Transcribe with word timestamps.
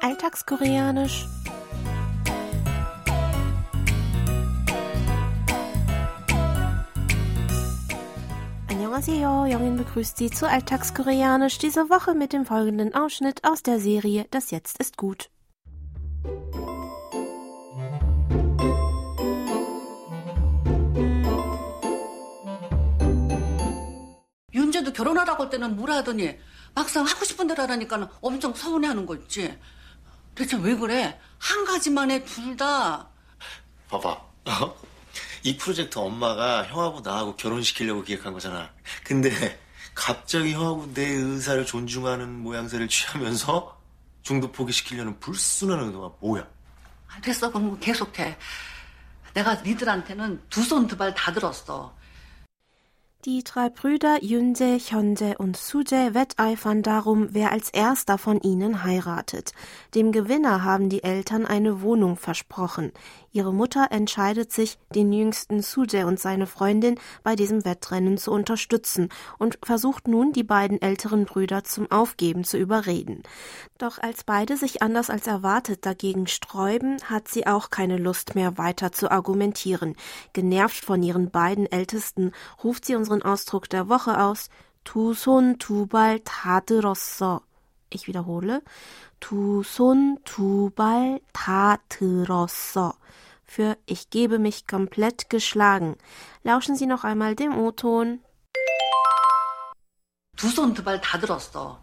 Alltagskoreanisch. 0.00 1.26
Annyeonghaseyo, 8.68 9.46
Jongin 9.46 9.76
begrüßt 9.76 10.16
Sie 10.16 10.30
zu 10.30 10.48
Alltagskoreanisch 10.48 11.58
diese 11.58 11.88
Woche 11.90 12.14
mit 12.14 12.32
dem 12.32 12.44
folgenden 12.44 12.94
Ausschnitt 12.94 13.44
aus 13.44 13.62
der 13.62 13.80
Serie 13.80 14.26
Das 14.30 14.50
Jetzt 14.50 14.78
ist 14.80 14.96
gut. 14.96 15.30
윤재도 24.54 24.92
결혼하라고 24.92 25.44
할 25.44 25.50
때는 25.50 25.76
뭐라 25.76 25.96
하더니 25.96 26.38
막상 26.74 27.04
하고 27.04 27.24
싶은 27.24 27.46
대로 27.46 27.62
하라니까 27.62 28.08
엄청 28.20 28.54
서운해하는 28.54 29.06
거 29.06 29.14
있지. 29.16 29.56
대체 30.35 30.57
왜 30.57 30.75
그래? 30.75 31.19
한 31.39 31.65
가지만 31.65 32.11
해 32.11 32.23
둘 32.25 32.55
다. 32.55 33.07
봐봐. 33.89 34.09
어? 34.09 34.75
이 35.43 35.57
프로젝트 35.57 35.97
엄마가 35.97 36.65
형하고 36.67 37.01
나하고 37.01 37.35
결혼시키려고 37.35 38.03
기획한 38.03 38.31
거잖아. 38.33 38.69
근데 39.03 39.59
갑자기 39.95 40.53
형하고 40.53 40.93
내 40.93 41.05
의사를 41.07 41.65
존중하는 41.65 42.29
모양새를 42.43 42.87
취하면서 42.87 43.77
중도 44.21 44.51
포기시키려는 44.51 45.19
불순한 45.19 45.79
의도가 45.79 46.15
뭐야? 46.19 46.47
아, 47.09 47.19
됐어 47.21 47.49
그럼 47.51 47.79
계속해. 47.79 48.37
내가 49.33 49.55
니들한테는 49.55 50.43
두 50.49 50.61
손 50.61 50.87
두 50.87 50.95
발 50.97 51.13
다 51.13 51.33
들었어. 51.33 51.95
Die 53.25 53.43
drei 53.43 53.69
Brüder 53.69 54.23
Yunse, 54.23 54.79
Hyunse 54.79 55.37
und 55.37 55.55
Suje 55.55 56.15
wetteifern 56.15 56.81
darum, 56.81 57.27
wer 57.29 57.51
als 57.51 57.69
erster 57.69 58.17
von 58.17 58.41
ihnen 58.41 58.83
heiratet. 58.83 59.53
Dem 59.93 60.11
Gewinner 60.11 60.63
haben 60.63 60.89
die 60.89 61.03
Eltern 61.03 61.45
eine 61.45 61.83
Wohnung 61.83 62.17
versprochen. 62.17 62.91
Ihre 63.31 63.53
Mutter 63.53 63.89
entscheidet 63.91 64.51
sich, 64.51 64.79
den 64.95 65.13
jüngsten 65.13 65.61
Suje 65.61 66.05
und 66.05 66.19
seine 66.19 66.47
Freundin 66.47 66.95
bei 67.21 67.35
diesem 67.35 67.63
Wettrennen 67.63 68.17
zu 68.17 68.31
unterstützen 68.31 69.09
und 69.37 69.59
versucht 69.63 70.07
nun, 70.07 70.33
die 70.33 70.43
beiden 70.43 70.81
älteren 70.81 71.25
Brüder 71.25 71.63
zum 71.63 71.89
Aufgeben 71.91 72.43
zu 72.43 72.57
überreden. 72.57 73.21
Doch 73.77 73.99
als 73.99 74.23
beide 74.23 74.57
sich 74.57 74.81
anders 74.81 75.11
als 75.11 75.27
erwartet 75.27 75.85
dagegen 75.85 76.25
sträuben, 76.25 76.97
hat 77.05 77.27
sie 77.27 77.45
auch 77.45 77.69
keine 77.69 77.97
Lust 77.97 78.33
mehr 78.33 78.57
weiter 78.57 78.91
zu 78.91 79.11
argumentieren. 79.11 79.95
Genervt 80.33 80.83
von 80.83 81.01
ihren 81.03 81.29
beiden 81.29 81.71
Ältesten 81.71 82.31
ruft 82.63 82.85
sie 82.85 82.95
unseren 83.10 83.22
Ausdruck 83.22 83.68
der 83.68 83.88
Woche 83.88 84.20
aus. 84.20 84.50
Tu 84.84 85.14
son 85.14 85.58
tu 85.58 85.86
bal 85.86 86.20
ta 86.20 86.60
들었어. 86.60 87.42
Ich 87.90 88.06
wiederhole. 88.06 88.62
Tu 89.18 89.62
son 89.64 90.18
tu 90.24 90.70
bal 90.70 91.20
ta 91.32 91.78
들었어 91.88 92.94
für 93.46 93.76
Ich 93.86 94.10
gebe 94.10 94.38
mich 94.38 94.66
komplett 94.66 95.30
geschlagen. 95.30 95.96
Lauschen 96.42 96.76
Sie 96.76 96.86
noch 96.86 97.04
einmal 97.04 97.34
dem 97.34 97.56
O-Ton. 97.56 98.20
두 100.36 100.50
손 100.50 100.74
두 100.74 100.84
발 100.84 101.00
다 101.00 101.18
들었어. 101.18 101.80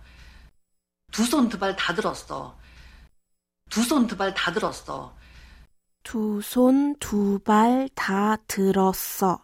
두 1.11 1.23
손 1.25 1.49
두 1.49 1.57
발 1.57 1.75
다 1.75 1.93
들었어. 1.95 2.55
두 3.69 3.81
손 3.81 4.07
두 4.07 4.15
발 4.15 4.33
다 4.35 4.51
들었어. 4.53 5.15
두 6.03 6.41
손 6.43 6.95
두 6.99 7.39
발 7.39 7.89
다 7.95 8.37
들었어. 8.47 9.43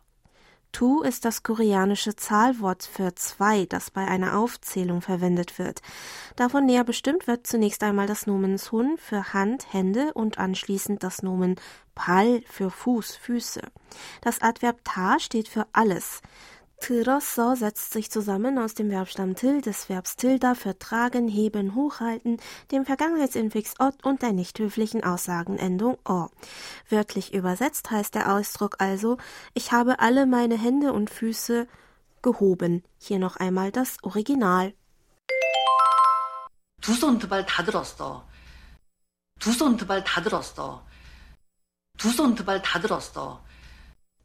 Tu 0.75 1.03
ist 1.03 1.25
das 1.25 1.45
koreanische 1.45 2.17
Zahlwort 2.17 2.83
für 2.83 3.15
zwei, 3.15 3.65
das 3.65 3.93
bei 3.93 4.09
einer 4.09 4.37
Aufzählung 4.37 5.03
verwendet 5.03 5.61
wird. 5.61 5.83
Davon 6.35 6.67
näher 6.67 6.83
bestimmt 6.83 7.29
wird 7.29 7.47
zunächst 7.47 7.85
einmal 7.85 8.09
das 8.09 8.27
Nomen 8.27 8.59
Sun 8.59 8.99
für 8.99 9.33
Hand, 9.33 9.73
Hände 9.73 10.13
und 10.15 10.39
anschließend 10.39 11.05
das 11.05 11.23
Nomen 11.23 11.55
Pal 11.95 12.43
für 12.47 12.73
Fuß, 12.73 13.15
Füße. 13.15 13.63
Das 14.21 14.43
Adverb 14.43 14.81
ta 14.83 15.21
steht 15.21 15.47
für 15.47 15.69
alles. 15.73 16.23
들었어 16.84 17.56
setzt 17.56 17.92
sich 17.92 18.10
zusammen 18.10 18.58
aus 18.58 18.74
dem 18.74 18.90
Verbstamm 18.90 19.36
til, 19.36 19.62
des 19.62 19.90
Verbs 19.90 20.16
tilda 20.16 20.56
für 20.56 20.80
tragen, 20.80 21.28
heben, 21.28 21.76
hochhalten, 21.76 22.38
dem 22.72 22.86
Vergangenheitsinfix 22.86 23.80
ot 23.80 24.06
und 24.06 24.22
der 24.22 24.32
nicht 24.32 24.58
höflichen 24.60 25.04
Aussagenendung 25.04 25.98
o. 26.08 26.30
Wörtlich 26.90 27.34
übersetzt 27.34 27.92
heißt 27.92 28.16
der 28.16 28.34
Ausdruck 28.34 28.78
also, 28.80 29.18
ich 29.54 29.72
habe 29.72 30.00
alle 30.00 30.26
meine 30.26 30.58
Hände 30.58 30.94
und 30.94 31.10
Füße 31.10 31.68
gehoben. 32.22 32.84
Hier 32.98 33.20
noch 33.20 33.36
einmal 33.38 33.72
das 33.72 33.98
Original. 34.04 34.74
두 36.82 36.96
손 36.96 37.20
두 37.20 37.28
발 37.28 37.46
다 37.46 37.64
들었어. 37.64 38.24
두 39.40 39.52
손 39.52 39.76
두 39.78 39.86
발 39.86 40.04
다 40.04 40.24
들었어. 40.24 40.82
두 41.98 42.10
손 42.10 42.36
두 42.36 42.46
발 42.46 42.62
다 42.62 42.80
들었어. 42.80 43.44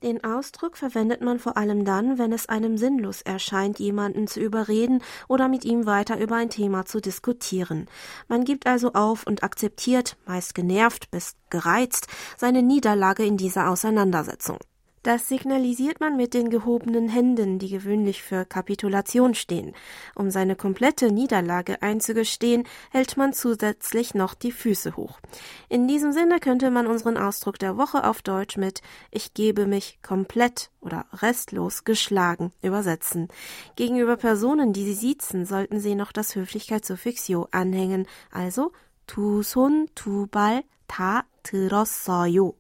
den 0.02 0.24
Ausdruck 0.24 0.78
verwendet 0.78 1.20
man 1.20 1.40
vor 1.40 1.58
allem 1.58 1.84
dann, 1.84 2.18
wenn 2.18 2.32
es 2.32 2.48
einem 2.48 2.78
sinnlos 2.78 3.22
erscheint, 3.22 3.80
jemanden 3.80 4.28
zu 4.28 4.40
überreden 4.40 5.04
oder 5.28 5.50
mit 5.50 5.66
ihm 5.66 5.86
weiter 5.86 6.18
über 6.20 6.36
ein 6.36 6.50
Thema 6.50 6.86
zu 6.86 7.02
diskutieren. 7.02 7.88
Man 8.30 8.46
gibt 8.46 8.66
also 8.66 8.94
auf 8.94 9.28
und 9.28 9.44
akzeptiert, 9.44 10.16
meist 10.26 10.56
genervt 10.56 11.12
bis 11.12 11.36
gereizt, 11.50 12.08
seine 12.38 12.64
Niederlage 12.64 13.26
in 13.26 13.36
dieser 13.36 13.70
Auseinandersetzung. 13.70 14.60
Das 15.05 15.29
signalisiert 15.29 16.01
man 16.01 16.17
mit 16.17 16.33
den 16.33 16.49
gehobenen 16.49 17.11
Händen, 17.11 17.59
die 17.59 17.69
gewöhnlich 17.69 18.23
für 18.23 18.47
Kapitulation 18.47 19.35
stehen. 19.35 19.75
Um 20.15 20.31
seine 20.31 20.57
komplette 20.57 21.13
Niederlage 21.13 21.83
einzugestehen, 21.83 22.65
hält 22.91 23.19
man 23.19 23.35
zusätzlich 23.35 24.15
noch 24.15 24.33
die 24.33 24.51
Füße 24.51 24.97
hoch. 24.97 25.21
In 25.69 25.87
diesem 25.87 26.13
Sinne 26.13 26.41
könnte 26.41 26.71
man 26.71 26.87
unseren 26.87 27.19
Ausdruck 27.19 27.59
der 27.59 27.77
Woche 27.77 28.05
auf 28.05 28.23
Deutsch 28.23 28.57
mit 28.57 28.81
Ich 29.11 29.35
gebe 29.35 29.67
mich 29.67 29.99
komplett 30.03 30.71
oder 30.81 31.05
restlos 31.13 31.85
geschlagen 31.85 32.51
übersetzen. 32.63 33.29
Gegenüber 33.77 34.17
Personen, 34.17 34.73
die 34.73 34.87
sie 34.87 34.95
siezen, 34.95 35.45
sollten 35.45 35.81
sie 35.81 35.97
noch 35.97 36.13
das 36.13 36.35
Höflichkeitssuffix 36.35 37.29
yo 37.29 37.47
anhängen, 37.51 38.07
also 38.31 38.73
tu 39.07 39.43
son 39.43 39.87
tu 39.95 40.29
bal 40.29 40.63
ta 40.89 41.25
들었어요. 41.43 42.55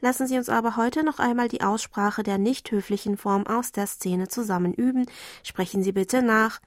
Lassen 0.00 0.26
Sie 0.26 0.36
uns 0.36 0.48
aber 0.48 0.76
heute 0.76 1.04
noch 1.04 1.20
einmal 1.20 1.48
die 1.48 1.62
Aussprache 1.62 2.22
der 2.22 2.38
nicht 2.38 2.70
höflichen 2.70 3.16
Form 3.16 3.46
aus 3.46 3.70
der 3.70 3.86
Szene 3.86 4.28
zusammen 4.28 4.74
üben. 4.74 5.06
Sprechen 5.44 5.82
Sie 5.82 5.92
bitte 5.92 6.22
nach. 6.22 6.60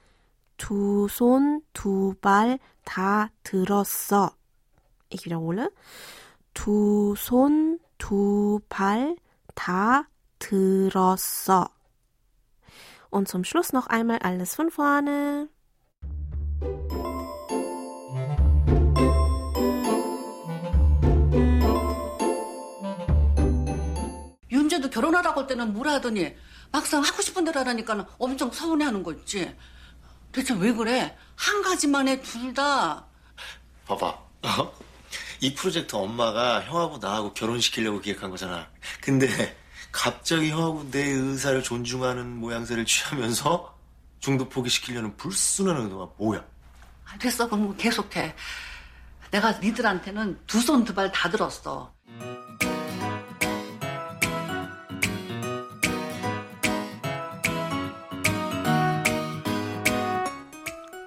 두 0.57 1.07
손, 1.09 1.61
두 1.73 2.16
발, 2.22 2.59
다 2.85 3.29
들었어. 3.44 4.31
Ich 5.09 5.25
wiederhole. 5.25 5.69
두 6.53 7.16
손, 7.17 7.79
두 7.97 8.61
발, 8.69 9.16
다 9.53 10.07
들었어. 10.39 11.69
Und 13.09 13.28
zum 13.28 13.44
Schluss 13.44 13.73
noch 13.73 13.88
einmal 13.88 14.19
alles 14.19 14.56
von 14.56 14.72
vorne. 14.72 15.50
윤재도 24.80 24.91
결혼하라고 24.91 25.41
할 25.41 25.46
때는 25.46 25.72
뭐라 25.74 25.94
하더니 25.94 26.34
막상 26.72 27.02
하고 27.02 27.22
싶은 27.22 27.44
대로 27.44 27.60
하라니까 27.60 28.06
엄청 28.18 28.50
서운해하는 28.50 29.02
거 29.02 29.12
있지. 29.12 29.54
대체 30.32 30.54
왜 30.54 30.72
그래? 30.72 31.16
한 31.36 31.62
가지만 31.62 32.08
해 32.08 32.20
둘 32.22 32.54
다. 32.54 33.04
봐봐. 33.86 34.06
어? 34.08 34.72
이 35.40 35.54
프로젝트 35.54 35.96
엄마가 35.96 36.62
형하고 36.62 36.98
나하고 36.98 37.32
결혼시키려고 37.34 38.00
기획한 38.00 38.30
거잖아. 38.30 38.69
근데 39.00 39.56
갑자기 39.92 40.50
형하고 40.50 40.88
내 40.90 41.02
의사를 41.02 41.62
존중하는 41.62 42.37
모양새를 42.37 42.84
취하면서 42.87 43.78
중도 44.20 44.49
포기시키려는 44.49 45.16
불순한 45.16 45.76
의도가 45.82 46.12
뭐야? 46.19 46.44
아, 47.06 47.19
됐어 47.19 47.49
그럼 47.49 47.76
계속해. 47.76 48.34
내가 49.31 49.52
니들한테는 49.52 50.40
두 50.46 50.58
손 50.60 50.84
두 50.84 50.94
발 50.94 51.10
다 51.12 51.28
들었어. 51.31 51.93